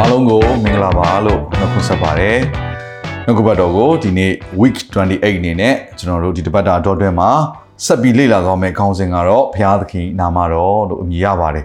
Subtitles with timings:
[0.00, 2.38] အားလုံးကိုမင်္ဂလာပါလို့နှုတ်ခွန်းဆက်ပါတယ်
[3.24, 7.30] နှုတ်ကပတ်တော်ကိုဒီနေ့ week 28အနေနဲ့ကျွန်တော်တို့ဒီတပတ်တာအတော်တွဲမှာ
[7.84, 11.64] ဆက်ပြီးလေ့လာသွားမယ့်ခေါင်းစဉ်ကတော့ဘုရားသခင်နာမတော်လို့အမည်ရပါတယ်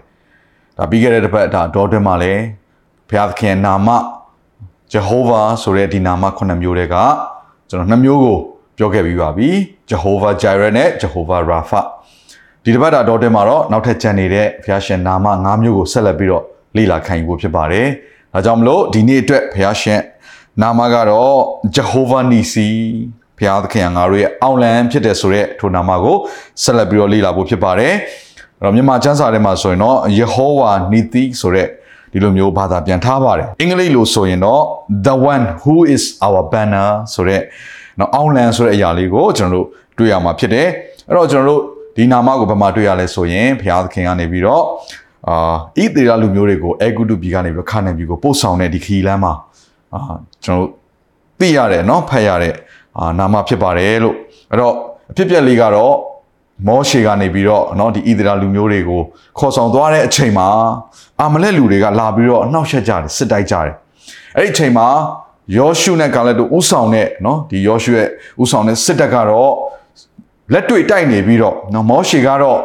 [0.78, 2.42] ဒါပြီးခဲ့တဲ့တပတ်တာအတော်တွဲမှာလည်း
[3.10, 3.90] ဘုရားသခင်ရဲ့နာမ
[4.94, 6.96] Jehovah ဆိုတဲ့ဒီနာမခုနှစ်မျိုးတွေက
[7.70, 8.38] ကျွန်တော်နှစ်မျိုးကို
[8.78, 9.50] ပြောခဲ့ပြီးပါပြီ
[9.90, 11.82] Jehovah Jireh နဲ့ Jehovah Rapha
[12.64, 16.44] ဒီတပတ်တာအတော်တွဲမှာတော့နောက်ထပ်ကျန်နေတဲ့ဘုရားရှင်နာမ၅မျိုးကိုဆက်လက်ပြီးတော့
[16.76, 17.88] လေ့လာခံယူဖို့ဖြစ်ပါတယ်။
[18.34, 20.02] ဒါကြောင့်မလို့ဒီနေ့အတွက်ဘုရားရှင်
[20.62, 21.38] နာမကတော့
[21.76, 22.70] Jehovah Nisi
[23.38, 26.18] ဘုရားသခင်ကငါတို့ရဲ့အောင်လံဖြစ်တယ်ဆိုတဲ့ထိုနာမကို
[26.64, 27.94] ဆက်လက်ပြီးတော့လေ့လာဖို့ဖြစ်ပါတယ်။
[28.60, 31.68] အဲ့တော့မြန်မာကျမ်းစာထဲမှာဆိုရင်တော့ Jehovah Nisi ဆိုတဲ့
[32.12, 34.62] ဒီလိုမျိုးဘာသာပြန်ထားပါတယ်။အင်္ဂလိပ်လိုဆိုရင်တော့
[35.08, 37.42] the one who is our banner ဆိုတဲ့
[38.00, 40.68] နော်အောင်လံဆိုတဲ့အရာလေးကိုကျွန်တော်တို့တွေ့ရမှာဖြစ်တယ်။
[41.10, 41.62] အဲ့တော့ကျွန်တော်တို့
[41.98, 44.64] ဒီနာမကိုဘယ်မှာတွေ့ရလဲဆိုရင်ဘုရားသခင်ကနေပြီးတော့
[45.29, 49.33] အာဣသေရလူမျိုးတွေကိုအဲဂုတုပြည်ကနေပြီးခါနေပြည်ကိုပို့ဆောင်တဲ့ဒီခီလမ်းမှာ
[49.95, 50.01] အာ
[50.45, 50.71] ကျွန်တော်တို့
[51.39, 52.55] သိရတယ်เนาะဖတ်ရတဲ့
[52.99, 54.17] အာနာမဖြစ်ပါတယ်လို့
[54.51, 54.75] အဲ့တော့
[55.11, 55.95] အဖြစ်ပြက်လေးကတော့
[56.67, 59.01] မောရှေကနေပြီးတော့เนาะဒီဣသေရလူမျိုးတွေကို
[59.39, 60.49] ခေါ်ဆောင်သွားတဲ့အချိန်မှာ
[61.21, 63.75] အာမလက်လူတွေကလာပြီးတော့နှောက်ယှက်ကြတယ်စစ်တိုက်ကြတယ်
[64.37, 64.87] အဲ့ဒီအချိန်မှာ
[65.57, 68.09] ယောရှုနဲ့ကာလက်တို့ဥဆောင်တဲ့เนาะဒီယောရှုရဲ့
[68.43, 69.53] ဥဆောင်တဲ့စစ်တပ်ကတော့
[70.53, 72.59] လက်တွေ့တိုက်နေပြီးတော့เนาะမောရှေကတော့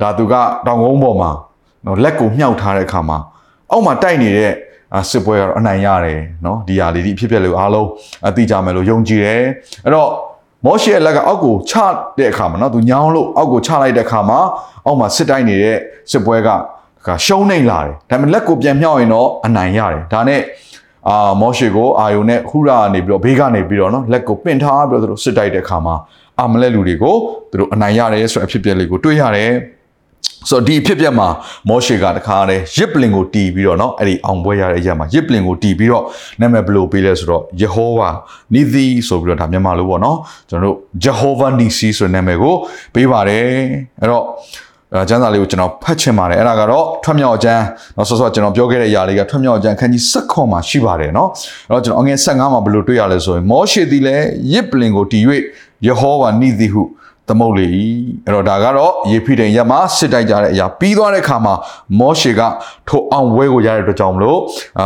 [0.00, 0.34] ဒါသူက
[0.66, 1.30] တောင်ကုန်းပေါ်မှာ
[1.85, 3.17] နော်လက်ကိုမြှောက်ထားတဲ့အခါမှာ
[3.71, 4.51] အောက်မှာတိုက်နေတဲ့
[5.09, 7.87] စစ်ပွဲကတော့အနိုင်ရတယ်နော်ဒီဟာလေးဒီအဖြစ်ပြက်လို့အားလုံး
[8.27, 9.41] အသိကြမယ်လို့ယုံကြည်တယ်
[9.85, 10.09] အဲ့တော့
[10.65, 11.73] မောရှေရဲ့လက်ကအောက်ကိုချ
[12.17, 14.39] တဲ့အခါမှာနော်သူညောင်းလို့အောက်ကိုချလိုက်တဲ့အခါမှာ
[14.85, 15.77] အောက်မှာစစ်တိုက်နေတဲ့
[16.11, 16.49] စစ်ပွဲက
[17.07, 20.41] ကရှုံးနေလာတယ်ဒါပေမဲ့လက်ကိုပြန်မြှောက်ရင်တော့အနိုင်ရတယ်ဒါနဲ့
[21.09, 25.95] အာမောရှေကိုအာယုန်နဲ့ဟူရာနေပြီးတော့ဘေးကနေပြီးတော့နော်လက်ကိုပင့်ထားပြီးတော့သူတို့စစ်တိုက်တဲ့အခါမှာ
[26.39, 27.15] အာမလက်လူတွေကို
[27.51, 29.51] သူတို့အနိုင်ရတယ်ဆိုတဲ့အဖြစ်ပြက်လေးကိုတွေ့ရတယ်
[30.48, 31.28] ဆိုတော့ဒီအဖြစ်ပြက်မှာ
[31.68, 36.04] မောရှေကတခါတည်းရစ်ပလင်ကိုတီးပြီးတော့เนาะအဲ့ဒီအောင်ပွဲရတဲ့အရက်မှာရစ်ပလင်ကိုတီးပြီးတော့
[36.40, 38.08] နာမည်ဘယ်လိုပေးလဲဆိုတော့ယေဟောဝါ
[38.54, 40.16] နီသီဆိုပြီးတော့ဒါမြန်မာလိုပေါ့เนาะ
[40.48, 42.54] ကျွန်တော်တို့ဂျေဟောဝါနီစီဆိုတဲ့နာမည်ကို
[42.94, 43.44] ပေးပါတယ်
[44.00, 44.24] အဲ့တော့
[45.08, 47.62] ကျမ်းစာလေးကိုကျွန်တော်ဖတ်ချင်ပါတယ်အဲ့ဒါကတော့ထွက်မြောက်ကျမ်း
[47.94, 51.28] เนาะဆောဆောကျွန်တော်ပြောခဲ့တဲ့အရာလေးကထွက်မြောက်ကျမ်းခန်းကြီး7ခွန်မှာရှိပါတယ်เนาะ
[51.68, 55.22] အဲ့တော့ကျွန်တော်အငယ်15မှာဘယ်လိုတွေ့ရလဲဆိုရင်မောရှေသည်လည်းရစ်ပလင်ကိုတီး၍
[55.86, 56.82] ယေဟောဝါနီသီဟု
[57.28, 57.66] သမုတ်လေ၏
[58.26, 61.54] အဲ့တော့ဒါကတော့ယေဖိတိန်ရက်မှာစစ်တိုက်ကြတဲ့အရာပြီးသွားတဲ့အခါမှာ
[61.98, 62.40] မောရှေက
[62.88, 64.38] ထိုအောင်ဝဲကိုရတဲ့အတွက်ကြောင့်မလို့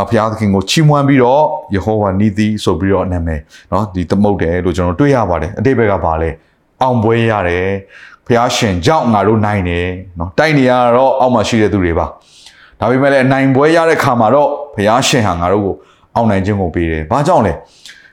[0.07, 1.43] ဘုရားသခင်ကိုချီးမွမ်းပြီးတော့
[1.73, 6.29] ယေဟောဝါနီးသည်ဆိုပြီးတော့နာမည်เนาะဒီသမုတ်တယ်လို့ကျွန်တော်တွေ့ရပါတယ်အတိတ်ဘက်ကပါလဲ
[6.81, 7.67] အောင်ပွဲရတယ်
[8.25, 9.87] ဘုရားရှင်ကြောင့်ငါတို့နိုင်တယ်
[10.17, 12.05] เนาะတိုက်နေရတော့အောက်မှာရှိတဲ့သူတွေပါ
[12.79, 15.75] ဒါပေမဲ့လည်းနိုင်ပွဲရတဲ့ခါမှာတော့ဘုရားရှင်ဟာငါတို့ကို
[16.15, 17.53] အောင်နိုင်ခြင်းကိုပေးတယ်ဘာကြောင့်လဲ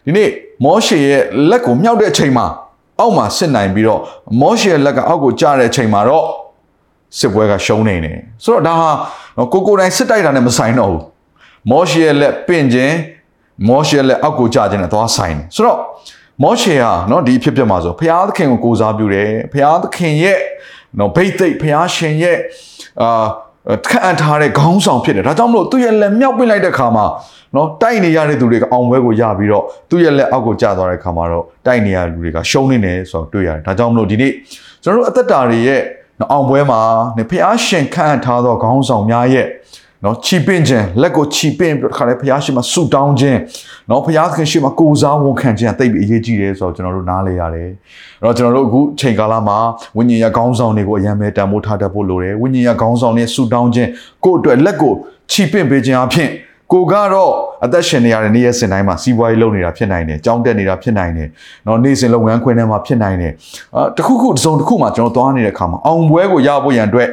[0.05, 0.29] ဒီနေ့
[0.65, 2.47] မောရှေရဲ့လက်ကိုမြောက်တဲ့အချိန်မှာ
[3.00, 4.02] အောက်မှာစစ်နိုင်ပြီးတော့
[4.42, 6.26] မောရှေလက်ကအောက်ကိုကျတဲ့အချိန်မှာတော့
[7.20, 8.90] စစ်ပွဲကရှုံးနေတယ်ဆိုတော့ဒါဟာ
[9.54, 11.04] ကိုကိုတိုင်းစစ်တိုက်တာနဲ့မဆိုင်တော့ဘူး
[11.72, 12.96] မောရှေလက်ပင့်ခြင်း
[13.68, 15.80] မောရှေလက်အောက်ကိုကျခြင်းနဲ့သွားဆိုင်တယ်ဆိုတော့
[16.44, 20.40] မောရှေဟာနော်ဒီအဖြစ်ပြမှာဆိုဘုရားသခင်ကိုကိုးစားပြုတယ်ဘုရားသခင်ရဲ့
[21.00, 22.38] နော်ဘိတ်သိက်ဘုရားရှင်ရဲ့
[23.02, 23.26] အာ
[23.88, 27.06] ခံအပ်ထားတဲ့ခေါင်းဆောင်ဖြစ်တယ်ဒါကြောင့်မလို့သူ့ရဲ့လက်မြောက်ပင့်လိုက်တဲ့ခါမှာ
[27.56, 34.32] နော်တိုက်နေရတဲ့သူတွေကအောင်ပွဲကိုရပြီးတော့သူ့ရဲ့လက်အောက်ကိုကျသွားတဲ့ခါမှာတော့တိုက်နေရတဲ့လူတွေကရှုံးနေတယ်ဆိုတော့တွေ့ရတယ်ဒါကြောင့်မလို့ဒီနေ့
[34.84, 35.82] ကျွန်တော်တို့အသက်တာတွေရဲ့
[36.32, 36.82] အောင်ပွဲမှာ
[37.18, 39.48] နေဖျားရှင်ခန့်ထားသောခေါင်းဆောင်များရဲ့
[40.06, 43.40] နော်ချီပင့်ခြင်းလက်ကိုချီပင့်ပြီးတော့ခါလေဖျားရှင်မှာဆူတောင်းခြင်း
[43.90, 47.70] နော်ဖျားခင်ရှင်မှာကိုစားဝန်ခံခြင်းအသိပြီးအရေးကြီးတယ်ဆိုတော့ကျွန်တော်တို့နားလဲရတယ်
[48.24, 49.58] အဲ့တော့ကျွန်တော်တို့အခုချိန်ကာလမှာ
[49.98, 53.90] ဝိညာဉ်ရခေါင်းဆောင်တွေကိုအယံမဲ့တန်ဖိုးထားတတ်ဖို့လိုတယ်ဝိညာဉ်ရခေါင်းဆောင်တွေဆူတောင်းခြင်း
[54.26, 54.94] ကိုယ့်အတွက်လက်ကို
[55.32, 56.30] ချီပင့်ပေးခြင်းအပြင်
[56.74, 57.32] ကိုကတော့
[57.66, 61.28] အသက်ရှင်နေရတဲ့နေ့ရက်စဉ်တိုင်းမှာစီးပွားရေးလုပ်နေတာဖြစ်နိုင်တယ်။ကြောင်းတက်နေတာဖြစ်နိုင်တယ်။
[61.68, 63.32] နော်နေ့စဉ်လုပ်ငန်းခွင်ထဲမှာဖြစ်နိုင်တယ်။
[63.76, 67.10] အာတခုခုတစ်စုံတစ်ခုမှာကျွန်တော်သွားနေတဲ့အခါမှာအောင်ပွဲကိုရဖို့ရန်အတွက်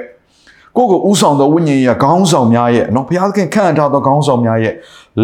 [0.77, 4.75] ကိုကိုဥဆောင်သောဝိညာဉ်ရေးခေါင်းဆောင်များရဲ့နော်ဘုရားသခင်ခန့်ထားသောခေါင်းဆောင်များရဲ့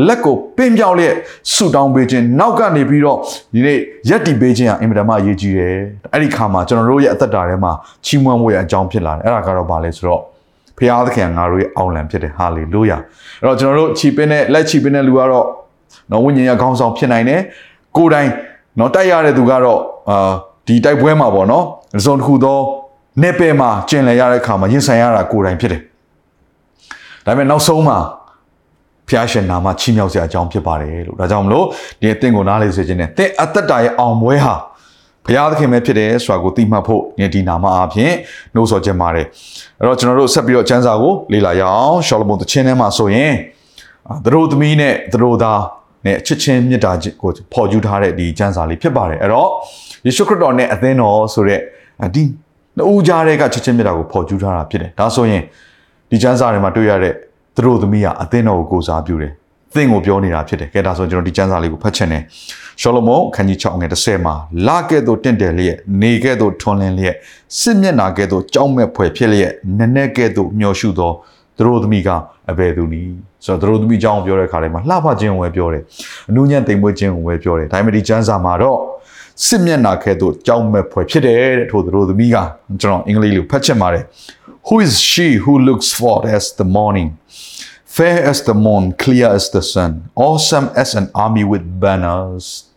[0.07, 1.15] လက်ကိုပင့်ပြောက်လျက်
[1.53, 3.19] ဆုတောင်းပေးခြင်းနောက်ကနေပြီးတော့
[3.55, 5.77] ဒီနေ့ရက်တီပေးခြင်းဟာအင်မတန်မှအရေးကြီးတယ်။
[6.13, 7.73] အဲ့ဒီခါမှာကျွန်တော်တို့ရဲ့အသက်တာထဲမှာ
[8.05, 10.23] ချီးမွမ်းဖို့ရအကြောင်းဖြစ်လာတယ်။အဲ့ဒါကတော့ဘာလဲဆိုတော့
[10.79, 12.97] ဖခင်သခင်ငါတို့ရဲ့အောင်လံဖြစ်တယ်ဟာလေလုယာ
[13.43, 15.47] အဲ့တော့ကျွန်တော်တို့ခြိပင်းနဲ့လက်ခြိပင်းတဲ့လူကတော့
[16.11, 17.41] နော်ဝိညာဉ်ရခေါင်းဆောင်ဖြစ်နိုင်တယ်
[17.97, 18.31] ကိုယ်တိုင်
[18.79, 19.81] နော်တိုက်ရတဲ့သူကတော့
[20.11, 20.33] အာ
[20.67, 21.65] ဒီတိုက်ပွဲမှာပေါ့နော်
[21.99, 22.59] အစုံတစ်ခုသော
[23.23, 25.81] နေပယ်မှာကျင်လည်ရတဲ့အခါမှာရင်ဆိုင်ရတာကိုယ်တိုင်ဖြစ်တယ်
[27.27, 27.99] ဒါပေမဲ့နောက်ဆုံးမှာ
[29.09, 31.67] ဖဖျားရှင်နာမချီးမြှောက်စရာအကြောင်းဖြစ်ပါတယ်လို့ဒါကြောင့်မလို့
[32.01, 34.55] ဒီအသင်ကိုနားလေစေခြင်းနဲ့သင်အသက်တာရဲ့အောင်ပွဲဟာ
[35.27, 38.15] ဘုရားသခင်ပဲဖြစ်တယ်ဆိုတာကိုသိမှတ်ဖို့ဒီဒီနာမအားဖြင့်
[38.55, 39.27] နှိုးဆော်ခြင်းပါတယ်
[39.79, 43.33] အဲ့တော့ကျွန်တော်တို့ဆက်ပြီးတော့ကျမ်းစာကိုလေ့လာရအောင်ရှောလမုန်သချင်းထဲမှာဆိုရင်
[44.25, 45.61] သတို့သမီးနဲ့သတို့သား
[46.07, 46.93] နဲ့အချစ်ချင်းမြတ်တာ
[47.23, 49.49] ကိုပေါ်ယူထားတဲ့ဒီကျမ်းစာလေးဖြစ်ပါတယ်အဲ့တော့
[50.07, 51.61] ယေရှုခရစ်တော်နဲ့အသင်းတော်ဆိုတဲ့
[52.15, 52.23] ဒီ
[52.81, 55.43] နှစ်ဦးကြားတဲ့ကချစ်ချင်းမြတ်တာကိုပေါ်ယူထားတာဖြစ်တယ်ဒါဆိုရင်
[56.11, 57.15] ဒီကျမ်းစာထဲမှာတွေ့ရတဲ့
[57.57, 59.33] သူတို့သမီးဟာအသင်းတော်ကိုကိုးစားပြုတယ်။
[59.75, 62.23] သင်ကိုပြောနေတာဖြစ်တယ်။ကဲဒါဆိုကျွန်တော်ဒီကျမ်းစာလေးကိုဖတ်ချင်တယ်။
[62.81, 64.35] ရှောလမုန်ခန်းကြီး6ငယ်30မှာ
[64.67, 67.17] လာကဲ့သို့တင့်တယ်လျက်နေကဲ့သို့ထွန်းလင်းလျက်
[67.59, 71.13] စစ်မျက်နာကဲ့သို့ကြောက်မဲ့ဖွယ်ဖြစ်လျက်နက်နက်ကဲ့သို့မျောရှုသော
[71.57, 72.09] သူတို့သမီးက
[72.51, 75.83] အဘယ်သူနည်းဆိုတော့သူတို့သမီးအကြောင်းပြောတဲ့ခါတိုင်းမှာလှပခြင်းကိုပဲပြောတယ်။
[76.31, 78.79] အနုညံ့တိမ်မွေးခြင်းကိုပဲပြောတယ်။ဒါပေမဲ့ဒီကျမ်းစာမှာတော့
[79.47, 82.37] စစ်မျက်နာကဲ့သို့ကြောက်မဲ့ဖွယ်ဖြစ်တယ်တဲ့ထို့သူတို့သမီးက
[82.81, 84.05] ကျွန်တော်အင်္ဂလိပ်လိုဖတ်ချင်ပါတယ်။
[84.69, 87.09] Who is she who looks forth as the morning
[87.91, 92.71] fair as the moon, clear as the sun, awesome as an army with banners.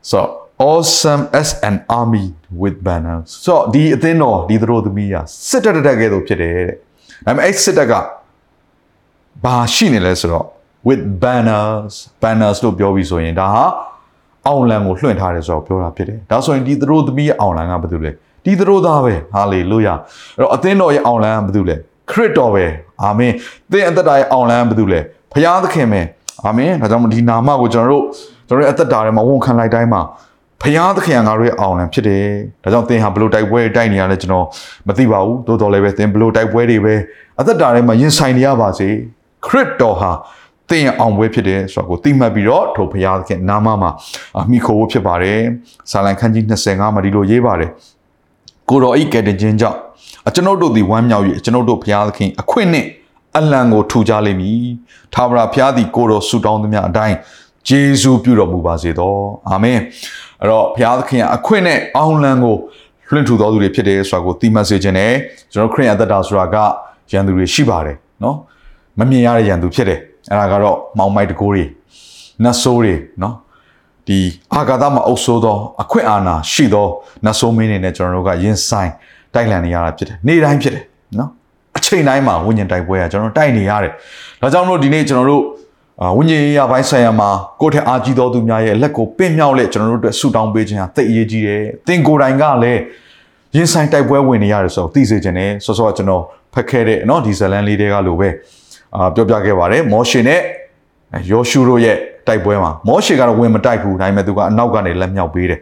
[0.00, 3.28] So, awesome as an army with banners.
[3.46, 6.68] So, ဒီအသင်းတော်ဒီသူတို့သမီးอ่ะစစ်တပ်တက်ကဲ့သို့ဖြစ်တယ်တဲ့။
[7.26, 7.92] ဒါပေမဲ့အဲ့စစ်တပ်က
[9.44, 10.46] ဘာရှိနေလဲဆိုတော့
[10.88, 11.92] with banners
[12.22, 13.64] banners လို့ပြောပြီးဆိုရင်ဒါဟာ
[14.48, 18.10] အောင်လံကိုလွှင့်ထားတယ်ဆိုတော့ပြောတာဖြစ်တယ်။ဒါဆိုရင်ဒီသူတို့သမီးရဲ့အောင်လံကဘာတူလဲ။
[18.44, 19.94] ဒီသူတို့သားပဲဟာလေလုယာ။
[20.36, 21.76] အဲ့တော့အသင်းတော်ရဲ့အောင်လံကဘာတူလဲ။
[22.10, 22.64] ခရစ်တော်ပဲ
[23.04, 23.32] အာမင်
[23.70, 25.00] သင်အသက်တာရဲ့အောင်လန်းဘာလို့လဲ
[25.32, 26.00] ဖခင်သခင်ပဲ
[26.44, 28.04] အာမင်ဒါကြောင့်ဒီနာမကိုကျွန်တော်တို့
[28.48, 30.00] ကျွန်တော်ရဲ့အသက်တာထဲမှာဝန်ခံလိုက်တိုင်းမှာ
[30.62, 32.24] ဖခင်သခင်ကငါတို့ရဲ့အောင်လန်းဖြစ်တယ်
[32.62, 34.46] ဒါကြောင့်သင်ဟာဘလို့တိုက်ပွဲတိုက်နေရလဲကျွန်တော်
[34.88, 36.94] မသိပါဘူးသို့တော်လည်းပဲသင်ဘလို့တိုက်ပွဲတွေပဲ
[37.40, 38.88] အသက်တာထဲမှာရင်ဆိုင်နေရပါစေ
[39.46, 40.10] ခရစ်တော်ဟာ
[40.68, 43.90] သင်ရဲ့အောင်ပွဲဖြစ်တယ်ဆိုတော့ကိုသိမှတ်ပြီးတော့ထိုဘုရားသခင်နာမမှာ
[44.50, 45.40] မိခိုးဖို့ဖြစ်ပါတယ်။
[45.90, 47.70] စာလံခန်းကြီး25မှာဒီလိုရေးပါတယ်။
[48.68, 49.78] ကိုတော်ဤကဲ့တင်ခြင်းကြောင့်
[50.28, 52.86] အကျွန်ုပ်တို့သည်ဝမ်းမြောက်၍ကျွန်ုပ်တို့ဘုရားသခင်အခွင့်နှင့်
[53.36, 54.62] အလံကိုထူကြလိမ့်မည်။
[55.14, 57.16] ထာဝရဘုရားသည်ကိုတော်ဆုတောင်းသမျှအတိုင်း
[57.68, 59.14] ဂျေဇုပြုတော်မူပါစေသော။
[59.50, 59.78] အာမင်။
[60.40, 62.56] အဲ့တော့ဘုရားသခင်အခွင့်နဲ့အောင်လံကို
[63.10, 65.12] လွှင့်ထူတော်သူတွေဖြစ်တယ်ဆိုတာကိုသိမှတ်စေခြင်းနဲ့
[65.52, 66.56] ကျွန်တော်ခရစ်ယာန်သက်တာဆိုတာက
[67.12, 68.36] ရန်သူတွေရှိပါတယ်နော်။
[68.98, 71.63] မမြင်ရတဲ့ရန်သူဖြစ်တယ်။ အဲ့ဒါကတော့မောင်မိုက်တကိုးတွေ
[72.43, 73.35] နတ်ဆိုးတွေနော်။
[74.07, 74.19] ဒီ
[74.53, 76.87] အာဂါသမှာအုပ်ဆိုးသောအခွင့်အာဏာရှိသော
[77.25, 78.91] နတ်ဆိုးမင်းတွေနဲ့ကျွန်တော်တို့ကရင်ဆိုင်
[79.33, 80.83] တိုက်လန်နေရတာဖြစ်တယ်နေ့တိုင်းဖြစ်တယ်
[81.19, 81.29] နော်
[81.77, 83.91] အချိန်တိုင်းမှာဝိညာဉ်တိုက်ပွဲကကျွန်တော်တိုက်နေရတယ်
[84.41, 85.43] ဒါကြောင့်မလို့ဒီနေ့ကျွန်တော်တို့
[86.17, 87.29] ဝိညာဉ်ရေးရပိုင်းဆိုင်ရာမှာ
[87.61, 92.81] ကိုယ့်ထက်အားကြီးသောသူများရဲ့လက်ကိုပင့်မြောက်လက်ကျွန်တော်တို့အတွက်ဆုတောင်းပေးခြင်းဟာသိအရေးကြီးတယ်သင်ကိုယ်တိုင်ကလည်း
[93.55, 96.23] ရင်ဆိုင်တိုက်ပွဲဝင်နေရတယ်ဆိုတော့သိစေခြင်းနဲ့ဆောစောကကျွန်တော်
[96.53, 98.29] ဖတ်ခဲ့တဲ့เนาะဒီဇလန်လေးတွေကလိုပဲ
[98.95, 100.39] အာပြောပြခဲ့ပါတယ်မောရှေနဲ့
[101.31, 101.97] ယောရှုတို့ရဲ့
[102.27, 105.59] တိုက်ပွဲမှာမောရှေကတော့ဝင်မတိုက်ဘူးဒါပေမဲ့သူကအနောက်ကနေလက်မြောက်ပေးတယ်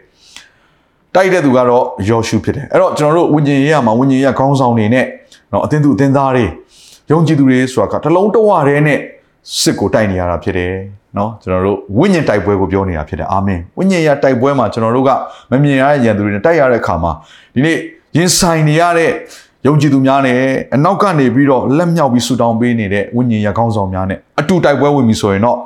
[1.15, 5.05] တိုက်တဲ့သူကတော့ယောရှုဖြစ်တယ်အဲ့တော့ကျွန်တော်တို့ဝိညာဉ်ရေးရမှာဝိညာဉ်ရေးခေါင်းဆောင်တွေနဲ့
[5.51, 6.45] เนาะအသင်းသူအသင်းသားတွေ
[7.11, 8.99] ယုံကြည်သူတွေဆိုတာကတလုံးတဝရဲနဲ့
[9.59, 10.73] စစ်ကိုတိုက်နေရတာဖြစ်တယ်
[11.15, 15.11] เนาะကျွန်တော်တို့ဝိညာဉ်တိုက်ပွဲကိုပြောနေတာဖြစ်တယ်အာမင်ဝိညာဉ်ရတိုက်ပွဲမှာကျွန်တော်တို့က
[15.51, 17.11] မမြင်ရတဲ့ရန်သူတွေနဲ့တိုက်ရတဲ့အခါမှာ
[17.53, 17.77] ဒီနေ့
[18.17, 19.11] ရင်ဆိုင်နေရတဲ့
[19.67, 20.39] ယုံကြည်သူများနဲ့
[20.75, 25.57] အနောက်ကနေပြီးတော့လက်မြောက်ပြီးဆူတောင်းပေးနေတဲ့ဝိညာဉ်ရခေါင်းဆောင်များနဲ့အတူတိုက်ပွဲဝင်ပြီဆိုရင်တော့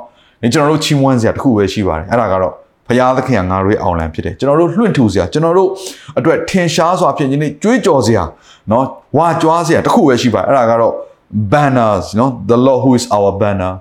[0.52, 2.52] ကျွန်တော်တို့ချီးမွမ်းစရာတစ်ခုပဲရှိပါတယ်အဲ့ဒါကတော့
[2.88, 5.68] ဖရာသခင်ကငါတို့ရဲ့အောင်လံဖြစ်တယ်ကျွန်တော်တို့လွှင့်ထူစရာကျွန်တော်တို့
[6.18, 8.24] အတွက်ထင်ရှားစွာဖြစ်ခြင်းနဲ့ကြွေးကြော်စရာ
[8.68, 8.84] เนาะ
[9.16, 10.94] ဝါကြွားစရာတစ်ခုပဲရှိပါတယ်အဲ့ဒါကတော့
[11.52, 13.72] banners เนาะ the lord who is our banner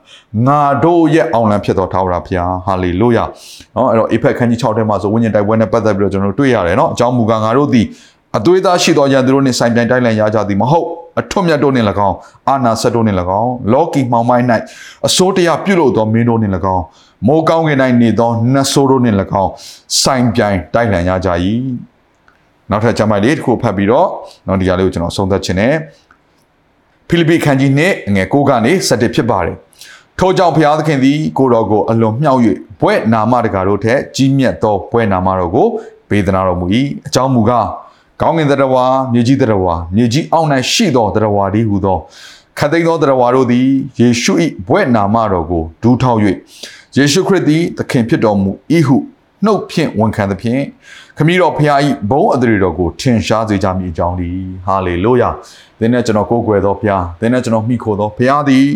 [0.47, 3.27] ငါတို့ရဲ့အောင်လံဖြစ်တော်ထာဝရဘုရား hallelujah
[3.73, 7.81] เนาะအဲ့တော့ effect ခန်းကြီး6ထဲမှာဆိုဝိညာဉ်တိုက်ပွဲနဲ့ပတ်သက်ပြီးတော့ကျွန်တော်တို့တွေ့ရတယ်เนาะအကြောင်းမူကားငါတို့ဒီ
[8.38, 10.86] အသွေးသားရှိသောရန်သူတို့နှင့်ဆိုင်ပြိုင်တိုက်လန်ရကြသည်မဟုတ်
[11.20, 12.16] အထွတ်မြတ်တို့နှင့်၎င်း
[12.48, 14.46] အာနာဆက်တို့နှင့်၎င်းလောကီမှောင်မိုင်း၌
[15.06, 16.84] အစိုးတရားပြုလုပ်သောမင်းတို့နှင့်၎င်း
[17.26, 19.50] မိုးကောင်းကင်၌နေသောနတ်ဆိုးတို့နှင့်၎င်း
[20.02, 21.28] ဆိုင်ပြိုင်တိုက်လန်ရကြ၏
[22.70, 24.08] နောက်ထပ်ကျမ်းပိုက်လေးတစ်ခုဖတ်ပြီးတော့
[24.46, 25.74] နောက်ဒီကလေးကိုကျွန်တော်ဆုံးသက်ခြင်းနဲ့
[27.08, 29.56] ဖိလိပ္ပိခန်းကြီးနှင့်ငယ်9ကနေ7ဖြစ်ပါတယ်
[30.18, 32.40] ထို့ကြောင့်ဘုရားသခင်သည်ကိုတော်ကိုအလွန်မြောက်၍
[32.80, 35.66] ဘွဲ့နာမတကာတို့ထက်ကြီးမြတ်သောဘွဲ့နာမတော်ကို
[36.08, 36.66] ပေးသနာတော်မူ၏
[37.06, 37.66] အကြောင်းမူကား
[38.20, 41.98] ကောင်းကင်တရဝါမြေကြီးတရဝါမြေကြီးအောက်၌ရှိသောတရဝါဒီဟူသော
[42.58, 43.66] ခတ်သိမ်းသောတရဝါတို့သည်
[44.00, 44.32] ယေရှု၏
[44.66, 46.18] ဘွဲ့နာမတော်ကိုဒူးထောက်၍
[46.96, 48.50] ယေရှုခရစ်သည်သခင်ဖြစ်တော်မူ၏
[48.86, 48.96] ဟု
[49.44, 50.62] နှုတ်ဖြင့်ဝန်ခံသဖြင့်
[51.16, 51.78] ခမည်းတော်ဖခင်၏
[52.10, 54.30] ဘုန်းအသရေတော်ကိုထင်ရှားစေကြမည်အကြောင်းဒီ
[54.64, 55.30] ဟာလေလုယာ
[55.78, 58.66] သင်နဲ့ကျွန်တော်ကိုးကွယ်သောဖခင်သင်နဲ့ကျွန်တော်မိခိုသောဖခင်သည်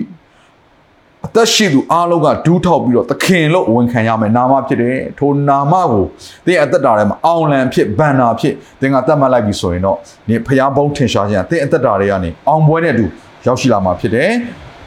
[1.26, 6.04] အသက်ရှိသူအားလုံးကဒူးထောက်ပြီးတော့သခင်လို့ဝန်ခံရမယ်နာမဖြစ်တယ်ထိုနာမကို
[6.46, 9.96] သင်အသက်တာထဲမှာအောင်လံဖြစ်ဗန္နာဖြစ်သင်ကသတ်မှတ်လိုက်ပြီဆိုရင်တော့
[10.28, 13.04] ဒီဖခင်ဘုန်းထင်ရှားခြင်းသင်အသက်တာတွေကနေအောင်ပွဲနဲ့အတူ
[13.46, 14.30] ရောက်ရှိလာမှာဖြစ်တယ်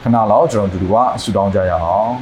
[0.02, 2.12] ခဏလောက်ကျွန်တော်တို့ကဆူတောင်းကြရအောင်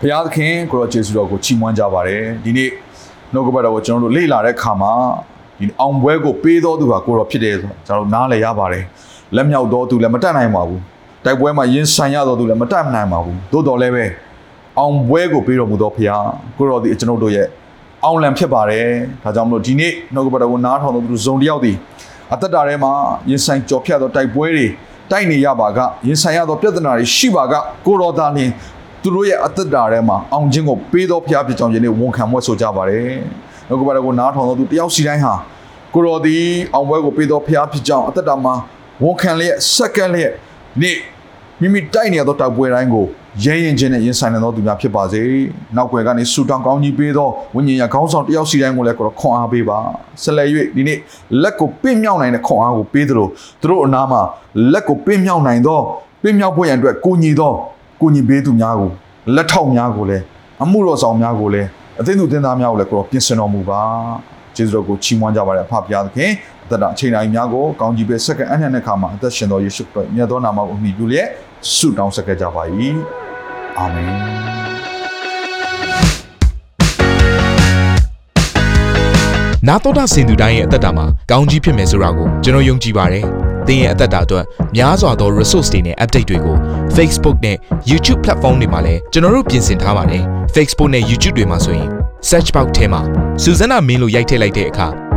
[0.00, 2.70] ဘုရားသခင်ကိုရောယေရှုတော်ကိုချီးမွမ်းကြပါတယ်ဒီနေ့
[3.32, 4.92] နှုတ်ကပတ်တော်ကိုကျွန်တော်တို့လေ့လာတဲ့အခါမှာ
[5.60, 8.84] ဒီအောင်ပွဲကိုပေးတော်သူဟာကိုရောဖြစ်တယ်ဆိုတော့ကျွန်တော်တို့နားလည်ရပါတယ်
[9.36, 10.80] လက်မြောက်တော်သူလည်းမတတ်နိုင်ပါဘူး
[11.26, 14.04] တတိုက်ပွဲမှာရင်ဆိုင်ရတော်သူလည်းမတတ်နိုင်ပါဘူးသို့တော်လည်းပဲ
[14.78, 16.22] အောင်ပွဲကိုပေးတော်မူသောဖခင်
[16.56, 17.46] ကိုတော်ဒီကျွန်ုပ်တို့ရဲ့
[18.04, 18.86] အောင်လံဖြစ်ပါတယ်
[19.22, 21.72] ဒါကြောင့်မလို့ဒီနေ့နှုတ်ကပတ်တော်ကိုနားထောင်တော်သူဇုံတစ်ယောက်ဒီ
[22.32, 22.92] အသက်တာထဲမှာ
[23.30, 24.66] ရင်ဆိုင်ကြော်ဖြတ်သောတိုက်ပွဲတွေ
[25.10, 27.54] တိုက်နေရပါကရင်ဆိုင်ရသောပြဿနာတွေရှိပါက
[27.86, 28.52] ကိုတော်သားလင်း
[29.02, 33.08] သူတို့ရဲ့အသက်တာထဲမှာအောင်ခြင်းကိုပေးသောဖခင်ဖြစ်ကြောင်းယနေ့ဝန်ခံမွဲ့ဆိုကြပါတယ်
[33.68, 35.34] နှုတ်ကပတ်တော်ကိုနားထောင်တော်သူတယောက်စီတိုင်းဟာ
[35.94, 38.54] ကိုတော်သည်အောင်ပွဲကိုပေးတော်ဖျားဖြစ်ကြောင်းအသက်တာမှာ
[39.04, 40.32] ဝန်ခံလျက်စက္ကန့်လျက်
[40.82, 40.96] နေ့
[41.60, 43.06] မိမိတိုက်နေရသောတောက်ပွဲတိုင်းကို
[43.44, 45.22] ရဲရင်ချင်းနဲ့ရင်ဆိုင်နေသောသူများဖြစ်ပါစေ။
[45.76, 49.78] နောက်ွယ်ကနေဆူတောင်းကောင်းကြီးပေးသောဝိညာဉ်ရခေါင်းဆောင်တယောက်စီတိုင်းကိုလည်းကိုတော်ခွန်အားပေးပါ။
[50.22, 50.98] ဆက်လက်၍ဒီနေ့
[51.42, 53.26] လက်ကိုပင့်မြောက်နိုင်တဲ့ခွန်အားကိုပေးသလို
[53.62, 54.20] သူတို့အနားမှာ
[54.72, 55.80] လက်ကိုပင့်မြောက်နိုင်သော
[56.22, 57.52] ပင့်မြောက်ဖို့ရန်အတွက်ကိုညီသော
[58.00, 58.90] ကိုညီပေးသူများကို
[59.34, 60.24] လက်ထောက်များကိုလည်း
[60.62, 61.68] အမှုတော်ဆောင်များကိုလည်း
[62.00, 63.82] အသိသူတင်သားများကိုလည်းကိုတော်ပြင်ဆင်တော်မူပါ။
[64.56, 71.28] ကျေးဇူးတော်ကိုချီးမွမ်းကြပါရအဖဖျားသခင်အ သက်တာအချိန်တိုင်းများကိုကောင်းကြီးပဲစက္ကန့်အနှံ့တဲ့ခါမှာအသက်ရှင်တော်ယေရှုခရစ်မြတ်သောနာမကိုအမိပြုလျက်
[71.74, 72.62] ဆုတောင်းဆက်ကြပါ၏
[73.78, 74.12] အာမင်
[79.68, 83.24] နာတော်တာစင်သူတိုင်းရဲ့အသက်တာမှာကောင်းကြီးဖြစ်မယ်ဆိုတာကိုကျွန်တော်ယုံကြည်ပါတယ်။
[83.66, 84.44] သင်ရဲ့အသက်တာအတွက်
[84.76, 86.56] များစွာသော resource တွေနဲ့ update တွေကို
[86.96, 87.56] Facebook နဲ့
[87.90, 90.22] YouTube platform တွေမှာလည်းကျွန်တော်တို့ပြင်ဆင်ထားပါတယ်။
[90.54, 91.88] Facebook နဲ့ YouTube တွေမှာဆိုရင်
[92.28, 93.00] search box ထဲမှာ
[93.42, 95.05] စုစွမ်းနာမင်းလို့ရိုက်ထည့်လိုက်တဲ့အခါ